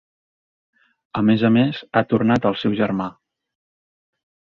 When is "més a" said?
1.27-1.51